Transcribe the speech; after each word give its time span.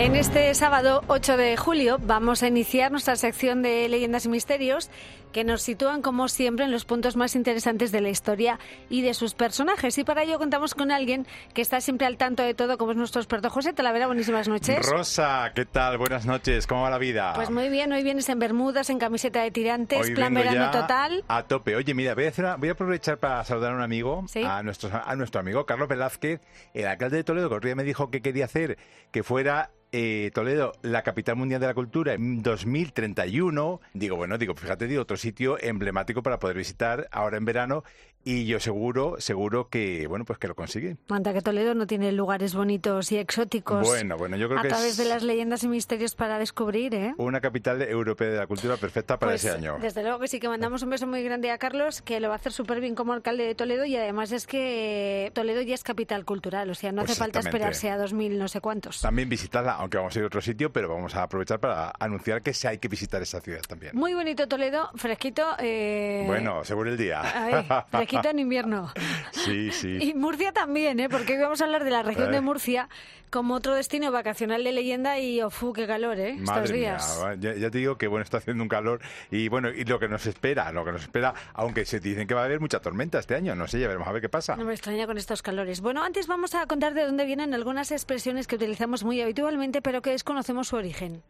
En 0.00 0.16
este 0.16 0.54
sábado 0.54 1.04
8 1.08 1.36
de 1.36 1.58
julio 1.58 1.98
vamos 2.00 2.42
a 2.42 2.48
iniciar 2.48 2.90
nuestra 2.90 3.16
sección 3.16 3.60
de 3.60 3.86
leyendas 3.86 4.24
y 4.24 4.30
misterios 4.30 4.88
que 5.30 5.44
nos 5.44 5.60
sitúan 5.60 6.00
como 6.00 6.26
siempre 6.28 6.64
en 6.64 6.72
los 6.72 6.86
puntos 6.86 7.16
más 7.16 7.36
interesantes 7.36 7.92
de 7.92 8.00
la 8.00 8.08
historia 8.08 8.58
y 8.88 9.02
de 9.02 9.12
sus 9.12 9.34
personajes. 9.34 9.96
Y 9.98 10.02
para 10.04 10.22
ello 10.22 10.38
contamos 10.38 10.74
con 10.74 10.90
alguien 10.90 11.26
que 11.54 11.60
está 11.62 11.80
siempre 11.82 12.06
al 12.06 12.16
tanto 12.16 12.42
de 12.42 12.54
todo, 12.54 12.78
como 12.78 12.92
es 12.92 12.96
nuestro 12.96 13.20
experto 13.20 13.50
José 13.50 13.72
Talavera. 13.74 14.06
Buenísimas 14.06 14.48
noches. 14.48 14.84
Rosa, 14.88 15.52
¿qué 15.54 15.66
tal? 15.66 15.98
Buenas 15.98 16.24
noches. 16.24 16.66
¿Cómo 16.66 16.82
va 16.82 16.90
la 16.90 16.98
vida? 16.98 17.34
Pues 17.34 17.50
muy 17.50 17.68
bien, 17.68 17.92
hoy 17.92 18.02
vienes 18.02 18.28
en 18.30 18.38
Bermudas, 18.40 18.88
en 18.90 18.98
camiseta 18.98 19.42
de 19.42 19.50
tirantes, 19.52 20.00
Hoy 20.08 20.14
plan 20.14 20.32
verano 20.34 20.70
total. 20.72 21.22
A 21.28 21.42
tope. 21.44 21.76
Oye, 21.76 21.92
mira, 21.94 22.14
voy 22.14 22.24
a, 22.24 22.28
hacer 22.30 22.46
una- 22.46 22.56
voy 22.56 22.70
a 22.70 22.72
aprovechar 22.72 23.18
para 23.18 23.44
saludar 23.44 23.72
a 23.72 23.76
un 23.76 23.82
amigo, 23.82 24.24
Sí. 24.26 24.42
a, 24.42 24.62
nuestro, 24.64 24.90
a 25.04 25.14
nuestro 25.14 25.40
amigo 25.42 25.64
Carlos 25.66 25.88
Velázquez, 25.88 26.40
el 26.74 26.86
alcalde 26.86 27.18
de 27.18 27.24
Toledo, 27.24 27.50
que 27.50 27.54
otro 27.56 27.68
día 27.68 27.76
me 27.76 27.84
dijo 27.84 28.10
que 28.10 28.20
quería 28.22 28.46
hacer 28.46 28.78
que 29.12 29.22
fuera 29.22 29.70
eh, 29.92 30.30
Toledo 30.34 30.72
la 30.82 31.02
capital 31.02 31.36
mundial 31.36 31.60
de 31.60 31.66
la 31.66 31.74
cultura 31.74 32.14
en 32.14 32.42
2031. 32.42 33.80
Digo, 33.94 34.16
bueno, 34.16 34.38
digo, 34.38 34.54
fíjate, 34.54 34.86
digo, 34.86 35.02
otro 35.02 35.16
sitio 35.16 35.58
emblemático 35.60 36.22
para 36.22 36.38
poder 36.38 36.56
visitar 36.56 37.08
ahora 37.10 37.36
en 37.36 37.44
verano 37.44 37.84
y 38.24 38.44
yo 38.46 38.60
seguro, 38.60 39.16
seguro 39.18 39.68
que, 39.68 40.06
bueno, 40.06 40.24
pues 40.24 40.38
que 40.38 40.48
lo 40.48 40.54
consigue. 40.54 40.96
Manta 41.08 41.32
que 41.32 41.40
Toledo 41.40 41.74
no 41.74 41.86
tiene 41.86 42.12
lugares 42.12 42.54
bonitos 42.54 43.10
y 43.12 43.18
exóticos. 43.18 43.86
Bueno, 43.86 44.16
bueno, 44.18 44.36
yo 44.36 44.48
creo 44.48 44.58
a 44.60 44.62
que 44.62 44.68
través 44.68 44.90
es 44.92 44.96
de 44.98 45.04
las 45.06 45.22
leyendas 45.22 45.64
y 45.64 45.68
misterios 45.68 46.14
para 46.14 46.38
descubrir, 46.38 46.94
¿eh? 46.94 47.14
una 47.18 47.40
capital 47.40 47.80
europea 47.82 48.28
de 48.30 48.36
la 48.36 48.46
cultura 48.46 48.76
perfecta 48.76 49.18
para 49.18 49.32
Pues, 49.32 49.44
ese 49.44 49.54
año. 49.54 49.78
Desde 49.80 50.02
luego 50.02 50.18
que 50.18 50.28
sí, 50.28 50.38
que 50.40 50.48
mandamos 50.48 50.82
un 50.82 50.90
beso 50.90 51.06
muy 51.06 51.22
grande 51.22 51.50
a 51.50 51.58
Carlos, 51.58 52.02
que 52.02 52.20
lo 52.20 52.28
va 52.28 52.34
a 52.34 52.36
hacer 52.36 52.52
súper 52.52 52.80
bien 52.80 52.94
como 52.94 53.12
alcalde 53.12 53.44
de 53.44 53.54
Toledo 53.54 53.84
y 53.84 53.96
además 53.96 54.32
es 54.32 54.46
que 54.46 55.30
Toledo 55.34 55.62
ya 55.62 55.74
es 55.74 55.82
capital 55.82 56.24
cultural, 56.24 56.68
o 56.70 56.74
sea, 56.74 56.92
no 56.92 57.02
hace 57.02 57.14
falta 57.14 57.40
esperarse 57.40 57.90
a 57.90 57.96
2000 57.98 58.38
no 58.38 58.48
sé 58.48 58.60
cuántos. 58.60 59.00
También 59.00 59.28
visitarla, 59.28 59.72
aunque 59.74 59.96
vamos 59.96 60.14
a 60.14 60.18
ir 60.18 60.24
a 60.24 60.26
otro 60.26 60.40
sitio, 60.40 60.72
pero 60.72 60.88
vamos 60.88 61.14
a 61.16 61.22
aprovechar 61.22 61.58
para 61.60 61.92
anunciar 61.98 62.42
que 62.42 62.52
sí 62.54 62.66
hay 62.66 62.78
que 62.78 62.88
visitar 62.88 63.22
esa 63.22 63.40
ciudad 63.40 63.60
también. 63.66 63.92
Muy 63.96 64.14
bonito 64.14 64.46
Toledo, 64.46 64.90
fresquito. 64.94 65.44
eh, 65.58 66.24
Bueno, 66.26 66.64
seguro 66.64 66.90
el 66.90 66.96
día. 66.96 67.22
ay, 67.22 67.66
fresquito 68.10 68.30
en 68.30 68.38
invierno. 68.38 68.92
sí, 69.32 69.70
sí. 69.72 69.98
Y 70.00 70.14
Murcia 70.14 70.52
también, 70.52 71.00
¿eh? 71.00 71.08
porque 71.08 71.34
hoy 71.34 71.42
vamos 71.42 71.60
a 71.60 71.64
hablar 71.64 71.84
de 71.84 71.90
la 71.90 72.02
región 72.02 72.30
de 72.30 72.38
Eh. 72.38 72.40
Murcia 72.40 72.88
como 73.30 73.54
otro 73.54 73.74
destino 73.74 74.10
vacacional 74.10 74.64
de 74.64 74.72
leyenda 74.72 75.18
y, 75.20 75.40
ofu, 75.40 75.72
qué 75.72 75.86
calor, 75.86 76.18
¿eh? 76.18 76.36
Estos 76.42 76.72
días. 76.72 77.20
mía, 77.22 77.36
ya, 77.38 77.54
ya 77.54 77.70
te 77.70 77.78
digo 77.78 77.96
que 77.96 78.08
bueno 78.08 78.24
está 78.24 78.38
haciendo 78.38 78.62
un 78.62 78.68
calor 78.68 79.00
y 79.30 79.48
bueno 79.48 79.70
y 79.70 79.84
lo 79.84 80.00
que 80.00 80.08
nos 80.08 80.26
espera, 80.26 80.72
lo 80.72 80.84
que 80.84 80.92
nos 80.92 81.02
espera, 81.02 81.34
aunque 81.54 81.84
se 81.84 82.00
dicen 82.00 82.26
que 82.26 82.34
va 82.34 82.42
a 82.42 82.44
haber 82.46 82.60
mucha 82.60 82.80
tormenta 82.80 83.20
este 83.20 83.36
año, 83.36 83.54
no 83.54 83.68
sé, 83.68 83.78
ya 83.78 83.86
veremos 83.86 84.08
a 84.08 84.12
ver 84.12 84.20
qué 84.20 84.28
pasa. 84.28 84.56
No 84.56 84.64
me 84.64 84.72
extraña 84.72 85.06
con 85.06 85.16
estos 85.16 85.42
calores. 85.42 85.80
Bueno, 85.80 86.02
antes 86.02 86.26
vamos 86.26 86.54
a 86.56 86.66
contar 86.66 86.94
de 86.94 87.04
dónde 87.04 87.24
vienen 87.24 87.54
algunas 87.54 87.92
expresiones 87.92 88.48
que 88.48 88.56
utilizamos 88.56 89.04
muy 89.04 89.20
habitualmente, 89.20 89.80
pero 89.80 90.02
que 90.02 90.10
desconocemos 90.10 90.68
su 90.68 90.76
origen. 90.76 91.22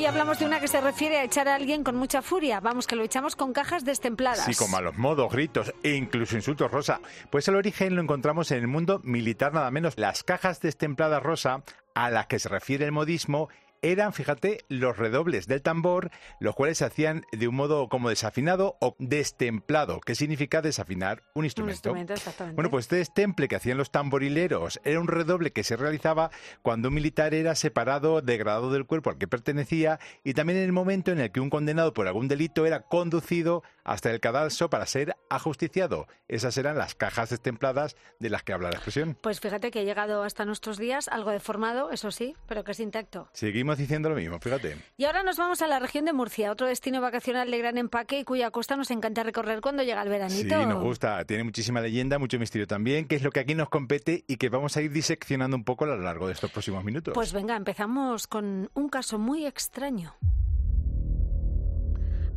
Hoy 0.00 0.06
hablamos 0.06 0.38
de 0.38 0.46
una 0.46 0.60
que 0.60 0.66
se 0.66 0.80
refiere 0.80 1.18
a 1.18 1.24
echar 1.24 1.46
a 1.46 1.54
alguien 1.54 1.84
con 1.84 1.94
mucha 1.94 2.22
furia. 2.22 2.58
Vamos, 2.60 2.86
que 2.86 2.96
lo 2.96 3.04
echamos 3.04 3.36
con 3.36 3.52
cajas 3.52 3.84
destempladas. 3.84 4.46
Sí, 4.46 4.54
con 4.54 4.70
malos 4.70 4.96
modos, 4.96 5.30
gritos 5.30 5.74
e 5.82 5.90
incluso 5.90 6.36
insultos 6.36 6.70
rosa. 6.70 7.02
Pues 7.28 7.46
el 7.48 7.56
origen 7.56 7.94
lo 7.96 8.00
encontramos 8.00 8.50
en 8.50 8.60
el 8.60 8.66
mundo 8.66 9.02
militar 9.04 9.52
nada 9.52 9.70
menos. 9.70 9.98
Las 9.98 10.22
cajas 10.22 10.62
destempladas 10.62 11.22
rosa 11.22 11.64
a 11.94 12.08
las 12.08 12.28
que 12.28 12.38
se 12.38 12.48
refiere 12.48 12.86
el 12.86 12.92
modismo 12.92 13.50
eran, 13.82 14.12
fíjate, 14.12 14.64
los 14.68 14.96
redobles 14.96 15.46
del 15.46 15.62
tambor, 15.62 16.10
los 16.38 16.54
cuales 16.54 16.78
se 16.78 16.84
hacían 16.84 17.24
de 17.32 17.48
un 17.48 17.54
modo 17.54 17.88
como 17.88 18.08
desafinado 18.10 18.76
o 18.80 18.94
destemplado, 18.98 20.00
que 20.00 20.14
significa 20.14 20.60
desafinar 20.62 21.22
un 21.34 21.40
Un 21.40 21.44
instrumento. 21.46 21.76
instrumento, 21.76 22.12
exactamente. 22.14 22.56
Bueno, 22.56 22.70
pues 22.70 22.84
este 22.84 22.96
destemple 22.96 23.48
que 23.48 23.56
hacían 23.56 23.78
los 23.78 23.90
tamborileros 23.90 24.80
era 24.84 25.00
un 25.00 25.08
redoble 25.08 25.52
que 25.52 25.64
se 25.64 25.76
realizaba 25.76 26.30
cuando 26.62 26.88
un 26.88 26.94
militar 26.94 27.32
era 27.34 27.54
separado, 27.54 28.20
degradado 28.22 28.70
del 28.72 28.86
cuerpo 28.86 29.10
al 29.10 29.18
que 29.18 29.28
pertenecía 29.28 29.98
y 30.24 30.34
también 30.34 30.58
en 30.58 30.64
el 30.64 30.72
momento 30.72 31.10
en 31.12 31.20
el 31.20 31.30
que 31.32 31.40
un 31.40 31.50
condenado 31.50 31.94
por 31.94 32.06
algún 32.06 32.28
delito 32.28 32.66
era 32.66 32.80
conducido 32.82 33.62
hasta 33.84 34.10
el 34.10 34.20
cadalso 34.20 34.68
para 34.70 34.86
ser 34.86 35.16
ajusticiado. 35.30 36.06
Esas 36.28 36.56
eran 36.58 36.76
las 36.76 36.94
cajas 36.94 37.30
destempladas 37.30 37.96
de 38.18 38.30
las 38.30 38.42
que 38.42 38.52
habla 38.52 38.68
la 38.70 38.76
expresión. 38.76 39.16
Pues 39.20 39.40
fíjate 39.40 39.70
que 39.70 39.80
ha 39.80 39.84
llegado 39.84 40.22
hasta 40.22 40.44
nuestros 40.44 40.76
días, 40.78 41.08
algo 41.08 41.30
deformado, 41.30 41.90
eso 41.90 42.10
sí, 42.10 42.36
pero 42.46 42.62
que 42.64 42.72
es 42.72 42.80
intacto. 42.80 43.28
Seguimos 43.32 43.69
diciendo 43.78 44.08
lo 44.08 44.14
mismo, 44.16 44.38
fíjate. 44.40 44.76
Y 44.96 45.04
ahora 45.04 45.22
nos 45.22 45.36
vamos 45.36 45.62
a 45.62 45.66
la 45.66 45.78
región 45.78 46.04
de 46.04 46.12
Murcia, 46.12 46.50
otro 46.52 46.66
destino 46.66 47.00
vacacional 47.00 47.50
de 47.50 47.58
gran 47.58 47.78
empaque 47.78 48.20
y 48.20 48.24
cuya 48.24 48.50
costa 48.50 48.76
nos 48.76 48.90
encanta 48.90 49.22
recorrer 49.22 49.60
cuando 49.60 49.82
llega 49.82 50.02
el 50.02 50.08
Sí, 50.08 50.44
veranito. 50.44 50.66
nos 50.66 50.82
gusta. 50.82 51.24
Tiene 51.24 51.44
muchísima 51.44 51.80
leyenda, 51.80 52.18
mucho 52.18 52.38
misterio 52.38 52.66
también, 52.66 53.06
que 53.06 53.16
es 53.16 53.22
lo 53.22 53.30
que 53.30 53.40
aquí 53.40 53.54
nos 53.54 53.68
compete 53.68 54.24
y 54.26 54.36
que 54.36 54.48
vamos 54.48 54.76
a 54.76 54.82
ir 54.82 54.92
diseccionando 54.92 55.56
un 55.56 55.64
poco 55.64 55.84
a 55.84 55.88
lo 55.88 55.96
largo 55.98 56.26
de 56.26 56.32
estos 56.34 56.50
próximos 56.50 56.84
minutos. 56.84 57.14
Pues 57.14 57.32
venga, 57.32 57.56
empezamos 57.56 58.26
con 58.26 58.70
un 58.74 58.88
caso 58.88 59.18
muy 59.18 59.46
extraño. 59.46 60.14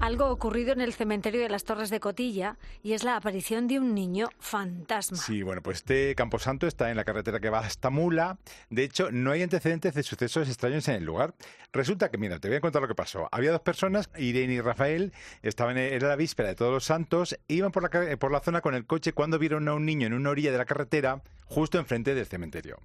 Algo 0.04 0.30
ocurrido 0.30 0.74
en 0.74 0.82
el 0.82 0.92
cementerio 0.92 1.40
de 1.40 1.48
las 1.48 1.64
Torres 1.64 1.90
de 1.90 2.02
Cotilla 2.02 2.58
y 2.84 2.92
es 2.92 3.06
la 3.06 3.16
aparición 3.16 3.70
de 3.70 3.80
un 3.80 3.96
niño 3.96 4.28
fantasma. 4.38 5.18
Sí, 5.18 5.44
bueno, 5.44 5.62
pues 5.62 5.78
este 5.78 6.14
Camposanto 6.14 6.68
está 6.68 6.92
en 6.92 6.98
la 6.98 7.06
carretera 7.06 7.40
que 7.40 7.50
va 7.50 7.60
hasta 7.60 7.90
Mula. 7.90 8.38
De 8.70 8.84
hecho, 8.84 9.12
no 9.14 9.32
hay 9.32 9.44
antecedentes 9.44 9.94
de 9.94 10.04
sucesos 10.04 10.50
extraños 10.50 10.90
en 10.90 10.96
el 10.96 11.06
lugar. 11.06 11.36
Resulta 11.72 12.12
que, 12.12 12.18
mira, 12.18 12.38
te 12.40 12.50
voy 12.50 12.58
a 12.58 12.60
contar 12.60 12.82
lo 12.82 12.90
que 12.90 12.96
pasó. 12.96 13.30
Había 13.32 13.54
dos 13.54 13.62
personas, 13.62 14.10
Irene 14.18 14.56
y 14.56 14.60
Rafael, 14.60 15.14
estaban 15.42 15.78
en, 15.78 16.04
la 16.06 16.18
víspera 16.18 16.50
de 16.50 16.56
Todos 16.56 16.74
los 16.74 16.84
Santos, 16.84 17.40
iban 17.48 17.72
por 17.72 17.84
la, 17.84 18.18
por 18.18 18.30
la 18.30 18.42
zona 18.42 18.60
con 18.60 18.76
el 18.76 18.86
coche 18.86 19.14
cuando 19.14 19.40
vieron 19.40 19.70
a 19.70 19.74
un 19.74 19.86
niño 19.86 20.06
en 20.08 20.16
una 20.16 20.32
orilla 20.32 20.52
de 20.52 20.58
la 20.58 20.66
carretera, 20.66 21.22
justo 21.46 21.80
enfrente 21.80 22.14
del 22.14 22.26
cementerio. 22.26 22.78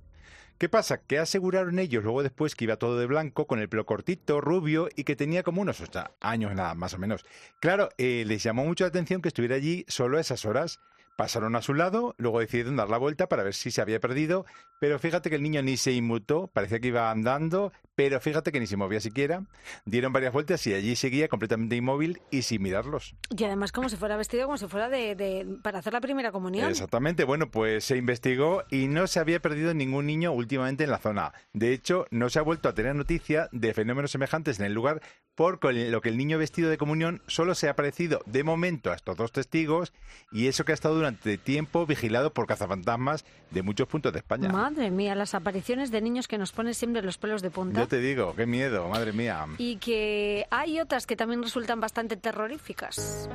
¿Qué 0.58 0.68
pasa? 0.68 0.98
Que 0.98 1.18
aseguraron 1.18 1.78
ellos 1.78 2.02
luego 2.02 2.24
después 2.24 2.56
que 2.56 2.64
iba 2.64 2.76
todo 2.76 2.98
de 2.98 3.06
blanco, 3.06 3.46
con 3.46 3.60
el 3.60 3.68
pelo 3.68 3.86
cortito, 3.86 4.40
rubio 4.40 4.88
y 4.96 5.04
que 5.04 5.14
tenía 5.14 5.44
como 5.44 5.62
unos 5.62 5.80
ocho 5.80 6.02
años 6.20 6.52
nada, 6.54 6.74
más 6.74 6.94
o 6.94 6.98
menos. 6.98 7.24
Claro, 7.60 7.90
eh, 7.96 8.24
les 8.26 8.42
llamó 8.42 8.64
mucho 8.64 8.82
la 8.82 8.88
atención 8.88 9.22
que 9.22 9.28
estuviera 9.28 9.54
allí 9.54 9.84
solo 9.86 10.18
a 10.18 10.20
esas 10.20 10.44
horas. 10.44 10.80
Pasaron 11.18 11.56
a 11.56 11.62
su 11.62 11.74
lado, 11.74 12.14
luego 12.16 12.38
decidieron 12.38 12.76
dar 12.76 12.88
la 12.88 12.96
vuelta 12.96 13.28
para 13.28 13.42
ver 13.42 13.52
si 13.52 13.72
se 13.72 13.80
había 13.80 13.98
perdido, 13.98 14.46
pero 14.78 15.00
fíjate 15.00 15.30
que 15.30 15.34
el 15.34 15.42
niño 15.42 15.60
ni 15.62 15.76
se 15.76 15.90
inmutó, 15.90 16.46
parecía 16.46 16.78
que 16.78 16.86
iba 16.86 17.10
andando, 17.10 17.72
pero 17.96 18.20
fíjate 18.20 18.52
que 18.52 18.60
ni 18.60 18.68
se 18.68 18.76
movía 18.76 19.00
siquiera. 19.00 19.42
Dieron 19.84 20.12
varias 20.12 20.32
vueltas 20.32 20.64
y 20.68 20.74
allí 20.74 20.94
seguía 20.94 21.26
completamente 21.26 21.74
inmóvil 21.74 22.22
y 22.30 22.42
sin 22.42 22.62
mirarlos. 22.62 23.16
Y 23.36 23.42
además 23.42 23.72
como 23.72 23.88
si 23.88 23.96
fuera 23.96 24.16
vestido 24.16 24.44
como 24.44 24.58
si 24.58 24.68
fuera 24.68 24.88
de, 24.88 25.16
de- 25.16 25.58
para 25.60 25.80
hacer 25.80 25.92
la 25.92 26.00
primera 26.00 26.30
comunión. 26.30 26.70
Exactamente, 26.70 27.24
bueno, 27.24 27.50
pues 27.50 27.82
se 27.82 27.96
investigó 27.96 28.62
y 28.70 28.86
no 28.86 29.08
se 29.08 29.18
había 29.18 29.40
perdido 29.40 29.74
ningún 29.74 30.06
niño 30.06 30.30
últimamente 30.30 30.84
en 30.84 30.90
la 30.92 30.98
zona. 30.98 31.32
De 31.52 31.72
hecho, 31.72 32.06
no 32.12 32.28
se 32.30 32.38
ha 32.38 32.42
vuelto 32.42 32.68
a 32.68 32.74
tener 32.74 32.94
noticia 32.94 33.48
de 33.50 33.74
fenómenos 33.74 34.12
semejantes 34.12 34.60
en 34.60 34.66
el 34.66 34.72
lugar, 34.72 35.02
por 35.34 35.58
lo 35.74 36.00
que 36.00 36.08
el 36.10 36.16
niño 36.16 36.38
vestido 36.38 36.70
de 36.70 36.78
comunión 36.78 37.22
solo 37.26 37.56
se 37.56 37.66
ha 37.66 37.72
aparecido 37.72 38.20
de 38.26 38.44
momento 38.44 38.92
a 38.92 38.94
estos 38.94 39.16
dos 39.16 39.32
testigos 39.32 39.92
y 40.30 40.46
eso 40.46 40.64
que 40.64 40.70
ha 40.70 40.74
estado 40.74 40.94
durante 40.94 41.07
tiempo 41.12 41.86
vigilado 41.86 42.32
por 42.32 42.46
cazafantasmas 42.46 43.24
de 43.50 43.62
muchos 43.62 43.88
puntos 43.88 44.12
de 44.12 44.18
España. 44.18 44.48
Madre 44.48 44.90
mía, 44.90 45.14
las 45.14 45.34
apariciones 45.34 45.90
de 45.90 46.00
niños 46.00 46.28
que 46.28 46.38
nos 46.38 46.52
ponen 46.52 46.74
siempre 46.74 47.02
los 47.02 47.18
pelos 47.18 47.42
de 47.42 47.50
punta. 47.50 47.80
Yo 47.80 47.88
te 47.88 47.98
digo, 47.98 48.34
qué 48.34 48.46
miedo, 48.46 48.88
madre 48.88 49.12
mía. 49.12 49.46
Y 49.58 49.76
que 49.76 50.46
hay 50.50 50.80
otras 50.80 51.06
que 51.06 51.16
también 51.16 51.42
resultan 51.42 51.80
bastante 51.80 52.16
terroríficas. 52.16 53.28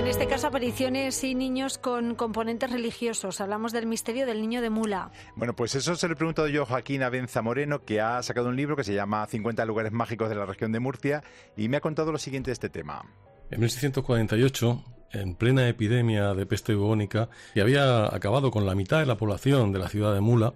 En 0.00 0.06
este 0.06 0.26
caso, 0.26 0.46
apariciones 0.46 1.22
y 1.24 1.34
niños 1.34 1.76
con 1.76 2.14
componentes 2.14 2.72
religiosos. 2.72 3.38
Hablamos 3.42 3.70
del 3.72 3.86
misterio 3.86 4.24
del 4.24 4.40
niño 4.40 4.62
de 4.62 4.70
Mula. 4.70 5.10
Bueno, 5.36 5.54
pues 5.54 5.74
eso 5.74 5.94
se 5.94 6.08
lo 6.08 6.14
he 6.14 6.16
preguntado 6.16 6.48
yo 6.48 6.62
a 6.62 6.66
Joaquín 6.66 7.02
Abenza 7.02 7.42
Moreno, 7.42 7.84
que 7.84 8.00
ha 8.00 8.22
sacado 8.22 8.48
un 8.48 8.56
libro 8.56 8.76
que 8.76 8.82
se 8.82 8.94
llama 8.94 9.26
50 9.26 9.62
lugares 9.66 9.92
mágicos 9.92 10.30
de 10.30 10.36
la 10.36 10.46
región 10.46 10.72
de 10.72 10.80
Murcia 10.80 11.22
y 11.54 11.68
me 11.68 11.76
ha 11.76 11.80
contado 11.80 12.12
lo 12.12 12.18
siguiente 12.18 12.48
de 12.48 12.54
este 12.54 12.70
tema. 12.70 13.04
En 13.50 13.58
1648, 13.60 14.84
en 15.12 15.34
plena 15.34 15.68
epidemia 15.68 16.34
de 16.34 16.46
peste 16.46 16.74
bubónica, 16.74 17.28
y 17.54 17.60
había 17.60 18.14
acabado 18.14 18.50
con 18.50 18.64
la 18.64 18.76
mitad 18.76 19.00
de 19.00 19.06
la 19.06 19.16
población 19.16 19.72
de 19.72 19.80
la 19.80 19.88
ciudad 19.88 20.14
de 20.14 20.20
Mula, 20.20 20.54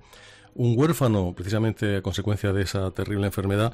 un 0.55 0.79
huérfano, 0.79 1.35
precisamente 1.35 1.97
a 1.97 2.03
consecuencia 2.03 2.53
de 2.53 2.63
esa 2.63 2.91
terrible 2.93 3.27
enfermedad, 3.27 3.73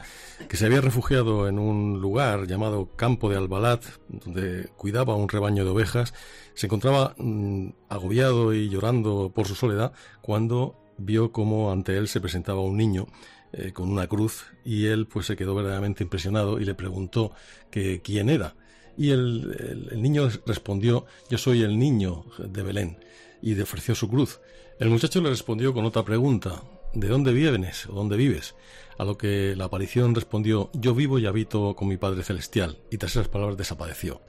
que 0.49 0.57
se 0.57 0.65
había 0.65 0.81
refugiado 0.81 1.49
en 1.49 1.59
un 1.59 2.01
lugar 2.01 2.47
llamado 2.47 2.97
Campo 2.97 3.29
de 3.29 3.37
Albalat, 3.37 3.85
donde 4.09 4.71
cuidaba 4.77 5.15
un 5.17 5.29
rebaño 5.29 5.65
de 5.65 5.71
ovejas, 5.71 6.15
se 6.55 6.67
encontraba 6.67 7.15
mm, 7.19 7.69
agobiado 7.91 8.55
y 8.55 8.71
llorando 8.71 9.31
por 9.35 9.47
su 9.47 9.55
soledad 9.55 9.93
cuando 10.23 10.77
vio 10.97 11.33
cómo 11.33 11.71
ante 11.71 11.97
él 11.97 12.09
se 12.09 12.21
presentaba 12.21 12.61
un 12.61 12.77
niño 12.77 13.07
eh, 13.53 13.73
con 13.73 13.91
una 13.91 14.07
cruz 14.07 14.47
y 14.65 14.87
él 14.87 15.07
pues 15.07 15.27
se 15.27 15.37
quedó 15.37 15.55
verdaderamente 15.55 16.05
impresionado 16.05 16.61
y 16.61 16.65
le 16.65 16.75
preguntó 16.75 17.33
que 17.71 18.01
quién 18.01 18.31
era. 18.31 18.55
Y 19.01 19.13
el, 19.13 19.89
niño 19.97 20.29
respondió, 20.45 21.07
yo 21.31 21.39
soy 21.39 21.63
el 21.63 21.79
niño 21.79 22.27
de 22.37 22.63
Belén, 22.63 22.99
y 23.41 23.55
le 23.55 23.63
ofreció 23.63 23.95
su 23.95 24.11
cruz. 24.11 24.41
El 24.79 24.91
muchacho 24.91 25.23
le 25.23 25.31
respondió 25.31 25.73
con 25.73 25.87
otra 25.87 26.05
pregunta, 26.05 26.65
¿de 26.93 27.09
dónde 27.09 27.33
vienes 27.33 27.87
o 27.87 27.95
dónde 27.95 28.19
vives? 28.19 28.55
A 28.99 29.07
lo 29.07 29.17
que 29.17 29.55
la 29.57 29.65
aparición 29.65 30.15
respondió, 30.15 30.69
yo 30.75 30.95
vivo 30.95 31.19
y 31.19 31.25
habito 31.25 31.75
con 31.77 31.89
mi 31.89 31.97
Padre 31.97 32.25
Celestial, 32.25 32.77
y 32.91 32.99
tras 32.99 33.13
esas 33.13 33.29
palabras 33.29 33.57
desapareció. 33.57 34.21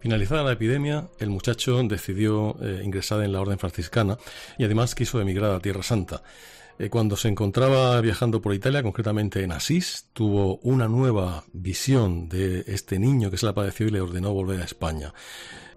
Finalizada 0.00 0.42
la 0.42 0.50
epidemia, 0.50 1.06
el 1.20 1.30
muchacho 1.30 1.80
decidió 1.84 2.56
eh, 2.60 2.82
ingresar 2.82 3.22
en 3.22 3.32
la 3.32 3.40
orden 3.40 3.60
franciscana 3.60 4.18
y 4.58 4.64
además 4.64 4.96
quiso 4.96 5.20
emigrar 5.20 5.52
a 5.52 5.60
Tierra 5.60 5.84
Santa. 5.84 6.24
Eh, 6.78 6.90
cuando 6.90 7.16
se 7.16 7.28
encontraba 7.28 8.00
viajando 8.00 8.40
por 8.40 8.54
Italia, 8.54 8.84
concretamente 8.84 9.42
en 9.42 9.50
Asís, 9.50 10.06
tuvo 10.12 10.58
una 10.58 10.86
nueva 10.86 11.44
visión 11.52 12.28
de 12.28 12.64
este 12.68 13.00
niño 13.00 13.30
que 13.30 13.36
se 13.36 13.46
la 13.46 13.54
padeció 13.54 13.88
y 13.88 13.90
le 13.90 14.00
ordenó 14.00 14.32
volver 14.32 14.60
a 14.60 14.64
España. 14.64 15.12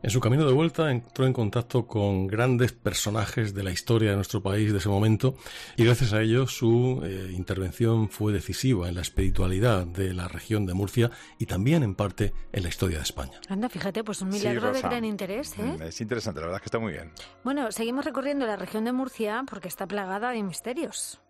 En 0.03 0.09
su 0.09 0.19
camino 0.19 0.47
de 0.47 0.53
vuelta 0.53 0.89
entró 0.89 1.27
en 1.27 1.33
contacto 1.33 1.85
con 1.85 2.25
grandes 2.25 2.71
personajes 2.71 3.53
de 3.53 3.61
la 3.61 3.69
historia 3.69 4.09
de 4.09 4.15
nuestro 4.15 4.41
país 4.41 4.71
de 4.71 4.79
ese 4.79 4.89
momento 4.89 5.35
y 5.77 5.85
gracias 5.85 6.13
a 6.13 6.21
ello 6.23 6.47
su 6.47 7.01
eh, 7.03 7.31
intervención 7.31 8.09
fue 8.09 8.33
decisiva 8.33 8.89
en 8.89 8.95
la 8.95 9.01
espiritualidad 9.01 9.85
de 9.85 10.15
la 10.15 10.27
región 10.27 10.65
de 10.65 10.73
Murcia 10.73 11.11
y 11.37 11.45
también 11.45 11.83
en 11.83 11.93
parte 11.93 12.33
en 12.51 12.63
la 12.63 12.69
historia 12.69 12.97
de 12.97 13.03
España. 13.03 13.39
Anda, 13.47 13.69
fíjate, 13.69 14.03
pues 14.03 14.23
un 14.23 14.29
milagro 14.29 14.73
de 14.73 14.81
gran 14.81 15.05
interés. 15.05 15.53
¿eh? 15.59 15.77
Mm, 15.77 15.81
es 15.83 16.01
interesante, 16.01 16.39
la 16.39 16.47
verdad 16.47 16.57
es 16.57 16.61
que 16.63 16.67
está 16.67 16.79
muy 16.79 16.93
bien. 16.93 17.11
Bueno, 17.43 17.71
seguimos 17.71 18.03
recorriendo 18.03 18.47
la 18.47 18.55
región 18.55 18.85
de 18.85 18.93
Murcia 18.93 19.43
porque 19.47 19.67
está 19.67 19.85
plagada 19.85 20.31
de 20.31 20.41
misterios. 20.41 21.21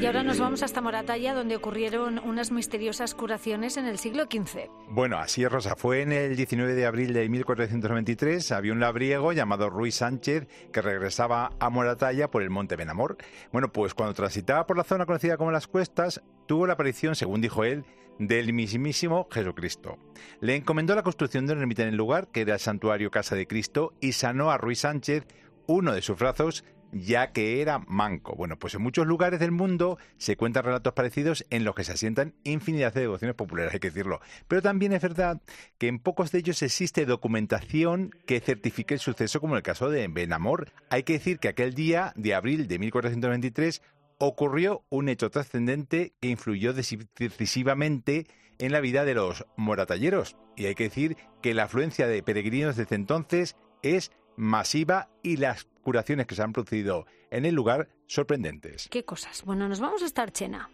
Y 0.00 0.06
ahora 0.06 0.22
nos 0.22 0.40
vamos 0.40 0.62
hasta 0.62 0.80
Moratalla, 0.80 1.34
donde 1.34 1.56
ocurrieron 1.56 2.20
unas 2.20 2.50
misteriosas 2.52 3.14
curaciones 3.14 3.76
en 3.76 3.84
el 3.84 3.98
siglo 3.98 4.24
XV. 4.24 4.70
Bueno, 4.88 5.18
así 5.18 5.44
es, 5.44 5.52
Rosa. 5.52 5.76
Fue 5.76 6.00
en 6.00 6.12
el 6.12 6.36
19 6.36 6.72
de 6.72 6.86
abril 6.86 7.12
de 7.12 7.28
1493. 7.28 8.50
Había 8.52 8.72
un 8.72 8.80
labriego 8.80 9.34
llamado 9.34 9.68
Ruiz 9.68 9.96
Sánchez 9.96 10.48
que 10.72 10.80
regresaba 10.80 11.50
a 11.60 11.68
Moratalla 11.68 12.30
por 12.30 12.42
el 12.42 12.48
monte 12.48 12.76
Benamor. 12.76 13.18
Bueno, 13.52 13.70
pues 13.74 13.92
cuando 13.92 14.14
transitaba 14.14 14.66
por 14.66 14.78
la 14.78 14.84
zona 14.84 15.04
conocida 15.04 15.36
como 15.36 15.50
Las 15.50 15.66
Cuestas, 15.66 16.22
tuvo 16.46 16.66
la 16.66 16.72
aparición, 16.72 17.14
según 17.14 17.42
dijo 17.42 17.64
él, 17.64 17.84
del 18.18 18.54
mismísimo 18.54 19.28
Jesucristo. 19.30 19.98
Le 20.40 20.56
encomendó 20.56 20.94
la 20.94 21.02
construcción 21.02 21.44
de 21.44 21.52
una 21.52 21.60
ermita 21.60 21.82
en 21.82 21.90
el 21.90 21.96
lugar, 21.96 22.28
que 22.28 22.40
era 22.40 22.54
el 22.54 22.60
santuario 22.60 23.10
Casa 23.10 23.36
de 23.36 23.46
Cristo, 23.46 23.92
y 24.00 24.12
sanó 24.12 24.50
a 24.50 24.56
Ruiz 24.56 24.78
Sánchez 24.78 25.26
uno 25.66 25.92
de 25.92 26.00
sus 26.00 26.18
brazos 26.18 26.64
ya 26.92 27.32
que 27.32 27.60
era 27.60 27.78
manco. 27.86 28.34
Bueno, 28.34 28.58
pues 28.58 28.74
en 28.74 28.82
muchos 28.82 29.06
lugares 29.06 29.40
del 29.40 29.52
mundo 29.52 29.98
se 30.18 30.36
cuentan 30.36 30.64
relatos 30.64 30.92
parecidos 30.92 31.46
en 31.50 31.64
los 31.64 31.74
que 31.74 31.84
se 31.84 31.92
asientan 31.92 32.34
infinidad 32.44 32.92
de 32.92 33.02
devociones 33.02 33.36
populares, 33.36 33.72
hay 33.72 33.80
que 33.80 33.90
decirlo. 33.90 34.20
Pero 34.48 34.62
también 34.62 34.92
es 34.92 35.02
verdad 35.02 35.40
que 35.78 35.88
en 35.88 35.98
pocos 35.98 36.32
de 36.32 36.38
ellos 36.38 36.62
existe 36.62 37.06
documentación 37.06 38.10
que 38.26 38.40
certifique 38.40 38.94
el 38.94 39.00
suceso, 39.00 39.40
como 39.40 39.56
el 39.56 39.62
caso 39.62 39.90
de 39.90 40.06
Benamor. 40.08 40.72
Hay 40.88 41.02
que 41.02 41.14
decir 41.14 41.38
que 41.38 41.48
aquel 41.48 41.74
día 41.74 42.12
de 42.16 42.34
abril 42.34 42.68
de 42.68 42.78
1423 42.78 43.82
ocurrió 44.18 44.84
un 44.90 45.08
hecho 45.08 45.30
trascendente 45.30 46.12
que 46.20 46.28
influyó 46.28 46.74
decisivamente 46.74 48.26
en 48.58 48.72
la 48.72 48.80
vida 48.80 49.04
de 49.04 49.14
los 49.14 49.46
moratalleros. 49.56 50.36
Y 50.56 50.66
hay 50.66 50.74
que 50.74 50.84
decir 50.84 51.16
que 51.40 51.54
la 51.54 51.64
afluencia 51.64 52.06
de 52.06 52.22
peregrinos 52.22 52.76
desde 52.76 52.96
entonces 52.96 53.56
es 53.82 54.12
masiva 54.36 55.08
y 55.22 55.38
las 55.38 55.68
curaciones 55.90 56.28
que 56.28 56.36
se 56.36 56.42
han 56.42 56.52
producido 56.52 57.04
en 57.32 57.44
el 57.44 57.52
lugar 57.56 57.88
sorprendentes. 58.06 58.86
¿Qué 58.92 59.04
cosas? 59.04 59.42
Bueno, 59.44 59.68
nos 59.68 59.80
vamos 59.80 60.04
a 60.04 60.06
estar 60.06 60.30
chena. 60.30 60.70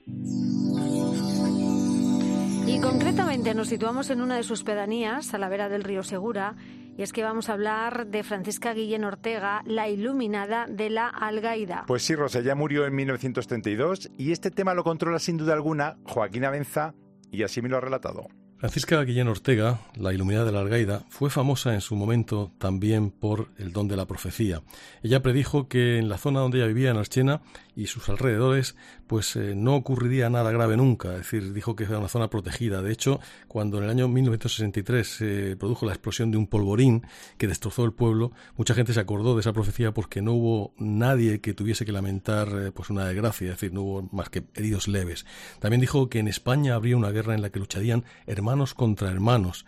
Y 2.66 2.80
concretamente 2.82 3.54
nos 3.54 3.68
situamos 3.68 4.10
en 4.10 4.20
una 4.20 4.36
de 4.36 4.42
sus 4.42 4.62
pedanías, 4.62 5.32
a 5.32 5.38
la 5.38 5.48
vera 5.48 5.70
del 5.70 5.84
río 5.84 6.02
Segura, 6.02 6.54
y 6.98 7.02
es 7.02 7.14
que 7.14 7.22
vamos 7.22 7.48
a 7.48 7.54
hablar 7.54 8.08
de 8.08 8.22
Francisca 8.24 8.74
Guillén 8.74 9.04
Ortega, 9.04 9.62
la 9.64 9.88
iluminada 9.88 10.66
de 10.66 10.90
la 10.90 11.08
Algaida. 11.08 11.84
Pues 11.86 12.02
sí, 12.02 12.14
Rosa, 12.14 12.40
ya 12.40 12.54
murió 12.54 12.84
en 12.84 12.94
1932 12.94 14.10
y 14.18 14.32
este 14.32 14.50
tema 14.50 14.74
lo 14.74 14.84
controla 14.84 15.18
sin 15.18 15.38
duda 15.38 15.54
alguna 15.54 15.96
Joaquín 16.04 16.44
Abenza 16.44 16.94
y 17.30 17.42
así 17.42 17.62
me 17.62 17.70
lo 17.70 17.78
ha 17.78 17.80
relatado. 17.80 18.26
Francisca 18.58 19.04
Guillén 19.04 19.28
Ortega, 19.28 19.80
la 19.96 20.14
iluminada 20.14 20.46
de 20.46 20.52
la 20.52 20.60
Algaida, 20.60 21.04
fue 21.10 21.28
famosa 21.28 21.74
en 21.74 21.82
su 21.82 21.94
momento 21.94 22.52
también 22.56 23.10
por 23.10 23.50
el 23.58 23.70
don 23.70 23.86
de 23.86 23.96
la 23.96 24.06
profecía. 24.06 24.62
Ella 25.02 25.20
predijo 25.20 25.68
que 25.68 25.98
en 25.98 26.08
la 26.08 26.16
zona 26.16 26.40
donde 26.40 26.58
ella 26.58 26.66
vivía, 26.66 26.90
en 26.90 26.96
Archena 26.96 27.42
y 27.74 27.88
sus 27.88 28.08
alrededores, 28.08 28.74
pues 29.06 29.36
eh, 29.36 29.54
no 29.54 29.76
ocurriría 29.76 30.30
nada 30.30 30.50
grave 30.52 30.78
nunca. 30.78 31.10
Es 31.10 31.18
decir, 31.18 31.52
dijo 31.52 31.76
que 31.76 31.84
era 31.84 31.98
una 31.98 32.08
zona 32.08 32.30
protegida. 32.30 32.80
De 32.80 32.90
hecho, 32.90 33.20
cuando 33.46 33.76
en 33.76 33.84
el 33.84 33.90
año 33.90 34.08
1963 34.08 35.06
se 35.06 35.56
produjo 35.56 35.84
la 35.84 35.92
explosión 35.92 36.30
de 36.30 36.38
un 36.38 36.46
polvorín 36.46 37.06
que 37.36 37.48
destrozó 37.48 37.84
el 37.84 37.92
pueblo, 37.92 38.32
mucha 38.56 38.72
gente 38.72 38.94
se 38.94 39.00
acordó 39.00 39.34
de 39.34 39.40
esa 39.40 39.52
profecía 39.52 39.92
porque 39.92 40.22
no 40.22 40.32
hubo 40.32 40.72
nadie 40.78 41.42
que 41.42 41.52
tuviese 41.52 41.84
que 41.84 41.92
lamentar 41.92 42.48
eh, 42.48 42.72
pues 42.72 42.88
una 42.88 43.04
desgracia, 43.04 43.48
es 43.48 43.52
decir, 43.52 43.74
no 43.74 43.82
hubo 43.82 44.08
más 44.12 44.30
que 44.30 44.44
heridos 44.54 44.88
leves. 44.88 45.26
También 45.60 45.82
dijo 45.82 46.08
que 46.08 46.20
en 46.20 46.28
España 46.28 46.74
habría 46.74 46.96
una 46.96 47.10
guerra 47.10 47.34
en 47.34 47.42
la 47.42 47.50
que 47.50 47.58
lucharían 47.58 48.04
hermanos 48.26 48.45
contra 48.74 49.10
hermanos. 49.10 49.66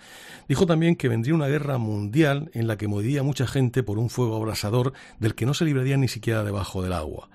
Dijo 0.49 0.67
también 0.67 0.97
que 0.97 1.09
vendría 1.09 1.35
una 1.35 1.49
guerra 1.49 1.79
mundial 1.79 2.51
en 2.55 2.67
la 2.67 2.77
que 2.77 2.89
moriría 2.89 3.23
mucha 3.23 3.47
gente 3.47 3.83
por 3.83 3.99
un 3.99 4.11
fuego 4.11 4.37
abrasador 4.37 4.93
del 5.19 5.35
que 5.35 5.47
no 5.47 5.55
se 5.55 5.65
libraría 5.65 5.97
ni 5.97 6.09
siquiera 6.09 6.45
debajo 6.45 6.83
del 6.83 6.93
agua. 6.93 7.29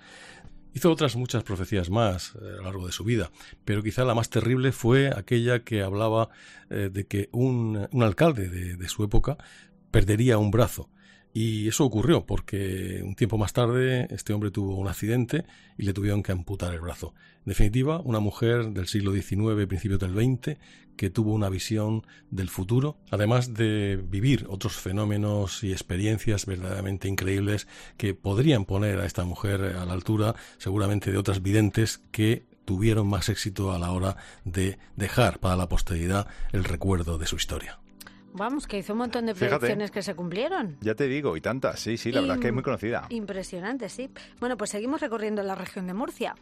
Hizo 0.74 0.92
otras 0.92 1.16
muchas 1.16 1.44
profecías 1.44 1.90
más 1.90 2.34
eh, 2.36 2.40
a 2.40 2.58
lo 2.58 2.64
largo 2.64 2.88
de 2.88 2.92
su 2.92 3.04
vida, 3.04 3.32
pero 3.64 3.84
quizá 3.84 4.04
la 4.06 4.16
más 4.16 4.30
terrible 4.30 4.72
fue 4.72 5.12
aquella 5.16 5.64
que 5.64 5.84
hablaba 5.84 6.30
eh, 6.70 6.90
de 6.92 7.06
que 7.06 7.30
un, 7.32 7.88
alcalde 8.02 8.50
de, 8.50 8.88
su 8.90 9.04
época 9.04 9.38
perdería 9.92 10.40
un 10.40 10.50
brazo. 10.50 10.90
Y 11.34 11.68
eso 11.68 11.84
ocurrió 11.84 12.28
porque 12.28 13.02
un 13.04 13.16
tiempo 13.16 13.40
más 13.40 13.54
tarde 13.54 14.08
este 14.12 14.34
hombre 14.34 14.52
tuvo 14.52 14.76
un 14.76 14.88
accidente 14.88 15.46
y 15.78 15.84
le 15.84 15.94
tuvieron 15.94 16.22
que 16.22 16.32
amputar 16.32 16.74
el 16.74 16.82
brazo. 16.82 17.16
En 17.40 17.50
definitiva, 17.50 18.00
una 18.00 18.20
mujer 18.20 18.70
del 18.70 18.88
siglo 18.88 19.12
XIX, 19.12 19.66
principios 19.68 20.00
del 20.00 20.14
XX, 20.14 20.60
que 20.96 21.10
tuvo 21.10 21.34
una 21.34 21.50
visión 21.50 22.06
del 22.30 22.50
futuro, 22.50 22.98
además 23.10 23.56
de 23.56 24.00
vivir 24.08 24.46
otros 24.48 24.74
fenómenos 24.74 25.64
y 25.64 25.72
experiencias 25.72 26.46
verdaderamente 26.46 27.08
increíbles 27.08 27.68
que 27.98 28.14
podrían 28.14 28.66
poner 28.66 29.00
a 29.00 29.06
esta 29.06 29.26
mujer 29.26 29.62
a 29.76 29.86
la 29.86 29.94
altura 29.94 30.36
seguramente 30.60 31.12
de 31.12 31.18
otras 31.18 31.42
videntes 31.42 32.02
que 32.12 32.46
tuvieron 32.66 33.08
más 33.08 33.28
éxito 33.30 33.74
a 33.74 33.80
la 33.80 33.92
hora 33.92 34.18
de 34.46 34.78
dejar 34.96 35.40
para 35.40 35.58
la 35.58 35.68
posteridad 35.68 36.28
el 36.52 36.64
recuerdo 36.64 37.18
de 37.18 37.26
su 37.26 37.36
historia. 37.36 37.83
Vamos, 38.34 38.68
que 38.68 38.80
hizo 38.80 38.94
un 38.94 39.00
montón 39.00 39.26
de 39.26 39.36
predicciones 39.36 39.92
que 39.92 40.02
se 40.02 40.16
cumplieron. 40.16 40.78
Ya 40.82 40.96
te 40.96 41.08
digo, 41.08 41.38
y 41.38 41.42
tantas, 41.42 41.80
sí, 41.80 41.98
sí, 41.98 42.12
la 42.12 42.22
verdad 42.22 42.38
es 42.38 42.42
que 42.42 42.48
es 42.48 42.54
muy 42.54 42.64
conocida. 42.64 43.06
Impresionante, 43.10 43.90
sí. 43.90 44.10
Bueno, 44.40 44.58
pues 44.58 44.72
seguimos 44.72 45.02
recorriendo 45.02 45.44
la 45.44 45.56
región 45.56 45.88
de 45.88 45.94
Murcia. 45.94 46.36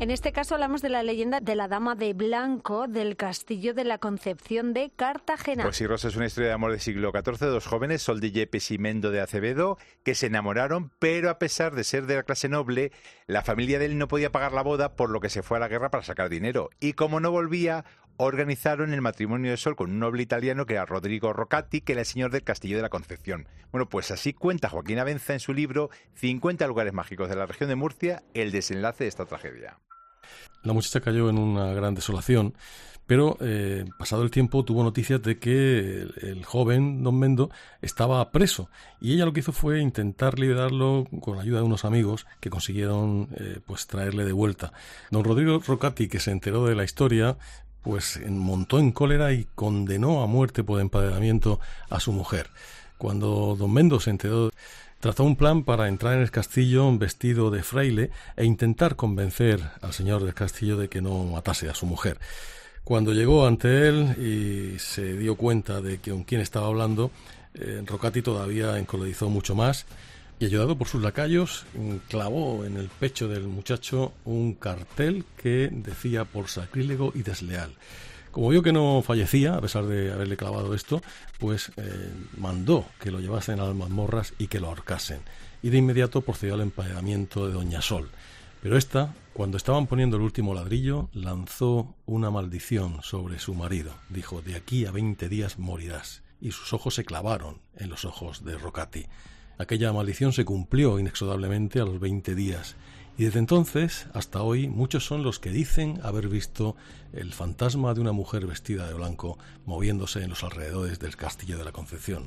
En 0.00 0.10
este 0.10 0.32
caso 0.32 0.54
hablamos 0.54 0.80
de 0.80 0.88
la 0.88 1.02
leyenda 1.02 1.40
de 1.40 1.54
la 1.54 1.68
Dama 1.68 1.94
de 1.94 2.14
Blanco 2.14 2.88
del 2.88 3.18
Castillo 3.18 3.74
de 3.74 3.84
la 3.84 3.98
Concepción 3.98 4.72
de 4.72 4.90
Cartagena. 4.96 5.62
Pues 5.62 5.76
sí, 5.76 5.86
Rosa, 5.86 6.08
es 6.08 6.16
una 6.16 6.24
historia 6.24 6.48
de 6.48 6.54
amor 6.54 6.70
del 6.70 6.80
siglo 6.80 7.12
XIV 7.12 7.38
de 7.38 7.46
dos 7.48 7.66
jóvenes, 7.66 8.00
Sol 8.00 8.18
de 8.18 8.32
Yepes 8.32 8.70
y 8.70 8.78
Mendo 8.78 9.10
de 9.10 9.20
Acevedo, 9.20 9.76
que 10.02 10.14
se 10.14 10.28
enamoraron, 10.28 10.90
pero 10.98 11.28
a 11.28 11.38
pesar 11.38 11.74
de 11.74 11.84
ser 11.84 12.06
de 12.06 12.16
la 12.16 12.22
clase 12.22 12.48
noble, 12.48 12.92
la 13.26 13.42
familia 13.42 13.78
de 13.78 13.84
él 13.84 13.98
no 13.98 14.08
podía 14.08 14.32
pagar 14.32 14.54
la 14.54 14.62
boda, 14.62 14.96
por 14.96 15.10
lo 15.10 15.20
que 15.20 15.28
se 15.28 15.42
fue 15.42 15.58
a 15.58 15.60
la 15.60 15.68
guerra 15.68 15.90
para 15.90 16.02
sacar 16.02 16.30
dinero. 16.30 16.70
Y 16.80 16.94
como 16.94 17.20
no 17.20 17.30
volvía, 17.30 17.84
organizaron 18.16 18.92
el 18.92 19.00
matrimonio 19.00 19.50
de 19.50 19.56
Sol 19.56 19.76
con 19.76 19.90
un 19.90 19.98
noble 19.98 20.22
italiano 20.22 20.66
que 20.66 20.74
era 20.74 20.86
Rodrigo 20.86 21.32
Rocati, 21.32 21.80
que 21.80 21.92
era 21.92 22.02
el 22.02 22.06
señor 22.06 22.30
del 22.30 22.44
Castillo 22.44 22.76
de 22.76 22.82
la 22.82 22.88
Concepción. 22.88 23.48
Bueno, 23.72 23.88
pues 23.88 24.10
así 24.10 24.32
cuenta 24.32 24.68
Joaquín 24.68 24.98
Avenza 24.98 25.32
en 25.32 25.40
su 25.40 25.52
libro 25.52 25.90
50 26.14 26.66
lugares 26.66 26.92
mágicos 26.92 27.28
de 27.28 27.36
la 27.36 27.46
región 27.46 27.68
de 27.68 27.76
Murcia, 27.76 28.22
el 28.34 28.52
desenlace 28.52 29.04
de 29.04 29.08
esta 29.08 29.24
tragedia. 29.24 29.78
La 30.62 30.72
muchacha 30.72 31.00
cayó 31.00 31.30
en 31.30 31.38
una 31.38 31.72
gran 31.72 31.94
desolación, 31.94 32.54
pero 33.06 33.36
eh, 33.40 33.86
pasado 33.98 34.22
el 34.22 34.30
tiempo 34.30 34.64
tuvo 34.64 34.84
noticias 34.84 35.20
de 35.22 35.38
que 35.38 36.06
el, 36.22 36.44
joven 36.44 37.02
don 37.02 37.18
Mendo 37.18 37.50
estaba 37.82 38.30
preso 38.30 38.70
y 39.00 39.14
ella 39.14 39.24
lo 39.24 39.32
que 39.32 39.40
hizo 39.40 39.50
fue 39.50 39.80
intentar 39.80 40.38
liberarlo 40.38 41.08
con 41.20 41.34
la 41.34 41.42
ayuda 41.42 41.58
de 41.58 41.64
unos 41.64 41.84
amigos 41.84 42.26
que 42.38 42.50
consiguieron 42.50 43.28
eh, 43.36 43.58
pues 43.66 43.88
traerle 43.88 44.24
de 44.24 44.32
vuelta. 44.32 44.72
Don 45.10 45.24
Rodrigo 45.24 45.58
Rocati, 45.58 46.06
que 46.06 46.20
se 46.20 46.30
enteró 46.30 46.66
de 46.66 46.76
la 46.76 46.84
historia, 46.84 47.36
pues 47.82 48.20
montó 48.28 48.78
en 48.78 48.92
cólera 48.92 49.32
y 49.32 49.46
condenó 49.54 50.22
a 50.22 50.26
muerte 50.26 50.64
por 50.64 50.80
empadronamiento 50.80 51.60
a 51.88 52.00
su 52.00 52.12
mujer. 52.12 52.50
Cuando 52.98 53.56
don 53.58 53.72
Mendo 53.72 54.00
se 54.00 54.10
enteró 54.10 54.50
Trazó 55.00 55.24
un 55.24 55.34
plan 55.34 55.64
para 55.64 55.88
entrar 55.88 56.12
en 56.16 56.20
el 56.20 56.30
castillo 56.30 56.94
vestido 56.98 57.50
de 57.50 57.62
fraile 57.62 58.10
e 58.36 58.44
intentar 58.44 58.96
convencer 58.96 59.58
al 59.80 59.94
señor 59.94 60.22
del 60.22 60.34
castillo 60.34 60.76
de 60.76 60.88
que 60.90 61.00
no 61.00 61.24
matase 61.24 61.70
a 61.70 61.74
su 61.74 61.86
mujer. 61.86 62.18
Cuando 62.84 63.14
llegó 63.14 63.46
ante 63.46 63.88
él 63.88 64.14
y 64.18 64.78
se 64.78 65.16
dio 65.16 65.36
cuenta 65.36 65.80
de 65.80 66.00
que 66.00 66.10
con 66.10 66.24
quién 66.24 66.42
estaba 66.42 66.66
hablando, 66.66 67.10
eh, 67.54 67.82
Rocati 67.86 68.20
todavía 68.20 68.78
encolodizó 68.78 69.30
mucho 69.30 69.54
más 69.54 69.86
y 70.40 70.46
ayudado 70.46 70.76
por 70.78 70.88
sus 70.88 71.02
lacayos, 71.02 71.66
clavó 72.08 72.64
en 72.64 72.78
el 72.78 72.88
pecho 72.88 73.28
del 73.28 73.46
muchacho 73.46 74.14
un 74.24 74.54
cartel 74.54 75.26
que 75.36 75.68
decía 75.70 76.24
por 76.24 76.48
sacrílego 76.48 77.12
y 77.14 77.22
desleal. 77.22 77.74
Como 78.30 78.48
vio 78.48 78.62
que 78.62 78.72
no 78.72 79.02
fallecía, 79.02 79.54
a 79.54 79.60
pesar 79.60 79.84
de 79.84 80.10
haberle 80.10 80.38
clavado 80.38 80.72
esto, 80.74 81.02
pues 81.38 81.72
eh, 81.76 82.12
mandó 82.38 82.86
que 83.00 83.10
lo 83.10 83.20
llevasen 83.20 83.60
a 83.60 83.66
las 83.66 83.74
mazmorras 83.74 84.32
y 84.38 84.46
que 84.46 84.60
lo 84.60 84.68
ahorcasen. 84.68 85.20
Y 85.62 85.68
de 85.68 85.76
inmediato 85.76 86.22
procedió 86.22 86.54
al 86.54 86.62
emparedamiento 86.62 87.46
de 87.46 87.52
Doña 87.52 87.82
Sol. 87.82 88.08
Pero 88.62 88.78
esta, 88.78 89.14
cuando 89.34 89.58
estaban 89.58 89.86
poniendo 89.88 90.16
el 90.16 90.22
último 90.22 90.54
ladrillo, 90.54 91.10
lanzó 91.12 91.94
una 92.06 92.30
maldición 92.30 93.02
sobre 93.02 93.38
su 93.40 93.54
marido. 93.54 93.92
Dijo, 94.08 94.40
de 94.40 94.54
aquí 94.54 94.86
a 94.86 94.90
veinte 94.90 95.28
días 95.28 95.58
morirás. 95.58 96.22
Y 96.40 96.52
sus 96.52 96.72
ojos 96.72 96.94
se 96.94 97.04
clavaron 97.04 97.58
en 97.76 97.90
los 97.90 98.06
ojos 98.06 98.42
de 98.42 98.56
Rocati. 98.56 99.06
Aquella 99.60 99.92
maldición 99.92 100.32
se 100.32 100.46
cumplió 100.46 100.98
inexorablemente 100.98 101.80
a 101.80 101.84
los 101.84 102.00
veinte 102.00 102.34
días. 102.34 102.76
Y 103.18 103.24
desde 103.24 103.40
entonces 103.40 104.06
hasta 104.14 104.42
hoy 104.42 104.68
muchos 104.68 105.04
son 105.04 105.22
los 105.22 105.38
que 105.38 105.50
dicen 105.50 106.00
haber 106.02 106.28
visto 106.28 106.76
el 107.12 107.34
fantasma 107.34 107.92
de 107.92 108.00
una 108.00 108.12
mujer 108.12 108.46
vestida 108.46 108.88
de 108.88 108.94
blanco 108.94 109.38
moviéndose 109.66 110.22
en 110.22 110.30
los 110.30 110.44
alrededores 110.44 110.98
del 110.98 111.14
castillo 111.14 111.58
de 111.58 111.66
la 111.66 111.72
Concepción. 111.72 112.24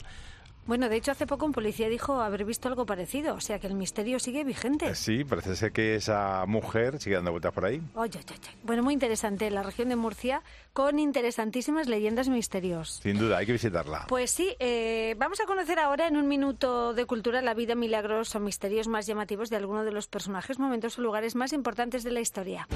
Bueno, 0.65 0.87
de 0.87 0.95
hecho, 0.95 1.11
hace 1.11 1.27
poco 1.27 1.45
un 1.45 1.51
policía 1.51 1.89
dijo 1.89 2.21
haber 2.21 2.45
visto 2.45 2.69
algo 2.69 2.85
parecido, 2.85 3.35
o 3.35 3.41
sea 3.41 3.59
que 3.59 3.67
el 3.67 3.75
misterio 3.75 4.17
sigue 4.19 4.45
vigente. 4.45 4.87
Eh, 4.87 4.95
sí, 4.95 5.25
parece 5.25 5.57
ser 5.57 5.73
que 5.73 5.95
esa 5.95 6.45
mujer 6.47 7.01
sigue 7.01 7.17
dando 7.17 7.31
vueltas 7.31 7.51
por 7.51 7.65
ahí. 7.65 7.81
Oye, 7.95 8.19
oye, 8.19 8.25
oye. 8.29 8.57
Bueno, 8.63 8.81
muy 8.81 8.93
interesante, 8.93 9.49
la 9.51 9.61
región 9.61 9.89
de 9.89 9.97
Murcia, 9.97 10.41
con 10.71 10.99
interesantísimas 10.99 11.87
leyendas 11.87 12.27
y 12.27 12.29
misterios. 12.29 13.01
Sin 13.03 13.17
duda, 13.17 13.39
hay 13.39 13.45
que 13.45 13.51
visitarla. 13.51 14.05
Pues 14.07 14.31
sí, 14.31 14.55
eh, 14.59 15.15
vamos 15.17 15.41
a 15.41 15.45
conocer 15.45 15.79
ahora 15.79 16.07
en 16.07 16.15
un 16.15 16.29
minuto 16.29 16.93
de 16.93 17.05
cultura 17.05 17.41
la 17.41 17.53
vida, 17.53 17.75
milagros 17.75 18.33
o 18.35 18.39
misterios 18.39 18.87
más 18.87 19.05
llamativos 19.05 19.49
de 19.49 19.57
alguno 19.57 19.83
de 19.83 19.91
los 19.91 20.07
personajes, 20.07 20.59
momentos 20.59 20.97
o 20.97 21.01
lugares 21.01 21.35
más 21.35 21.51
importantes 21.51 22.03
de 22.03 22.11
la 22.11 22.21
historia. 22.21 22.67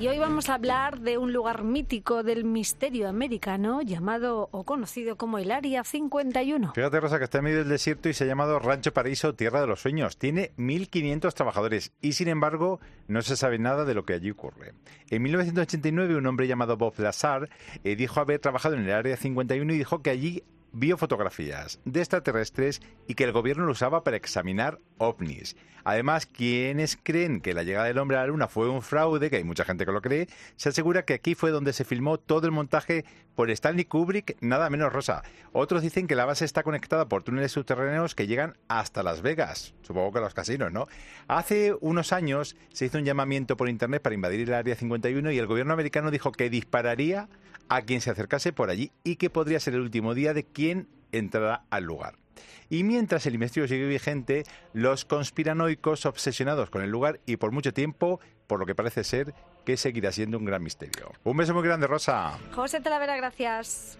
Y 0.00 0.08
hoy 0.08 0.18
vamos 0.18 0.48
a 0.48 0.54
hablar 0.54 1.00
de 1.00 1.18
un 1.18 1.32
lugar 1.32 1.62
mítico 1.62 2.24
del 2.24 2.44
misterio 2.44 3.08
americano 3.08 3.80
llamado 3.80 4.48
o 4.50 4.64
conocido 4.64 5.16
como 5.16 5.38
el 5.38 5.52
Área 5.52 5.84
51. 5.84 6.72
Fíjate, 6.74 7.00
Rosa, 7.00 7.18
que 7.18 7.24
está 7.24 7.38
en 7.38 7.44
medio 7.44 7.58
del 7.58 7.68
desierto 7.68 8.08
y 8.08 8.12
se 8.12 8.24
ha 8.24 8.26
llamado 8.26 8.58
Rancho 8.58 8.92
Paraíso, 8.92 9.34
Tierra 9.36 9.60
de 9.60 9.68
los 9.68 9.80
Sueños. 9.80 10.18
Tiene 10.18 10.50
1.500 10.56 11.32
trabajadores 11.32 11.92
y, 12.00 12.14
sin 12.14 12.26
embargo, 12.26 12.80
no 13.06 13.22
se 13.22 13.36
sabe 13.36 13.58
nada 13.58 13.84
de 13.84 13.94
lo 13.94 14.04
que 14.04 14.14
allí 14.14 14.30
ocurre. 14.30 14.74
En 15.10 15.22
1989, 15.22 16.16
un 16.16 16.26
hombre 16.26 16.48
llamado 16.48 16.76
Bob 16.76 16.94
Lazar 16.98 17.48
eh, 17.84 17.94
dijo 17.94 18.18
haber 18.18 18.40
trabajado 18.40 18.74
en 18.74 18.82
el 18.82 18.92
Área 18.92 19.16
51 19.16 19.72
y 19.72 19.78
dijo 19.78 20.02
que 20.02 20.10
allí 20.10 20.42
vio 20.74 20.98
fotografías 20.98 21.80
de 21.84 22.00
extraterrestres 22.00 22.82
y 23.06 23.14
que 23.14 23.24
el 23.24 23.32
gobierno 23.32 23.64
lo 23.64 23.72
usaba 23.72 24.02
para 24.02 24.16
examinar 24.16 24.80
ovnis. 24.98 25.56
Además, 25.84 26.26
quienes 26.26 26.98
creen 27.00 27.40
que 27.40 27.54
la 27.54 27.62
llegada 27.62 27.86
del 27.86 27.98
hombre 27.98 28.16
a 28.16 28.20
la 28.20 28.26
luna 28.26 28.48
fue 28.48 28.68
un 28.68 28.82
fraude, 28.82 29.30
que 29.30 29.36
hay 29.36 29.44
mucha 29.44 29.64
gente 29.64 29.84
que 29.84 29.92
lo 29.92 30.02
cree, 30.02 30.28
se 30.56 30.70
asegura 30.70 31.04
que 31.04 31.14
aquí 31.14 31.34
fue 31.34 31.50
donde 31.50 31.72
se 31.72 31.84
filmó 31.84 32.18
todo 32.18 32.46
el 32.46 32.52
montaje 32.52 33.04
por 33.34 33.50
Stanley 33.50 33.84
Kubrick, 33.84 34.36
nada 34.40 34.70
menos 34.70 34.92
rosa. 34.92 35.22
Otros 35.52 35.82
dicen 35.82 36.06
que 36.06 36.14
la 36.14 36.24
base 36.24 36.44
está 36.44 36.62
conectada 36.62 37.08
por 37.08 37.22
túneles 37.22 37.52
subterráneos 37.52 38.14
que 38.14 38.26
llegan 38.26 38.56
hasta 38.68 39.02
Las 39.02 39.22
Vegas, 39.22 39.74
supongo 39.82 40.12
que 40.12 40.20
los 40.20 40.34
casinos, 40.34 40.72
¿no? 40.72 40.86
Hace 41.28 41.74
unos 41.80 42.12
años 42.12 42.56
se 42.72 42.86
hizo 42.86 42.98
un 42.98 43.04
llamamiento 43.04 43.56
por 43.56 43.68
internet 43.68 44.02
para 44.02 44.14
invadir 44.14 44.40
el 44.40 44.54
área 44.54 44.74
51 44.74 45.30
y 45.30 45.38
el 45.38 45.46
gobierno 45.46 45.72
americano 45.74 46.10
dijo 46.10 46.32
que 46.32 46.50
dispararía 46.50 47.28
a 47.68 47.82
quien 47.82 48.00
se 48.00 48.10
acercase 48.10 48.52
por 48.52 48.70
allí 48.70 48.92
y 49.04 49.16
que 49.16 49.30
podría 49.30 49.60
ser 49.60 49.74
el 49.74 49.80
último 49.80 50.14
día 50.14 50.34
de 50.34 50.44
quien 50.44 50.88
entrará 51.12 51.64
al 51.70 51.84
lugar. 51.84 52.23
Y 52.70 52.84
mientras 52.84 53.26
el 53.26 53.34
investigador 53.34 53.68
sigue 53.68 53.86
vigente, 53.86 54.44
los 54.72 55.04
conspiranoicos 55.04 56.06
obsesionados 56.06 56.70
con 56.70 56.82
el 56.82 56.90
lugar 56.90 57.20
y 57.26 57.36
por 57.36 57.52
mucho 57.52 57.72
tiempo, 57.72 58.20
por 58.46 58.60
lo 58.60 58.66
que 58.66 58.74
parece 58.74 59.04
ser 59.04 59.34
que 59.64 59.76
seguirá 59.76 60.12
siendo 60.12 60.38
un 60.38 60.44
gran 60.44 60.62
misterio. 60.62 61.12
Un 61.24 61.36
beso 61.36 61.54
muy 61.54 61.62
grande, 61.62 61.86
Rosa. 61.86 62.38
José 62.52 62.80
Talavera, 62.80 63.16
gracias. 63.16 63.98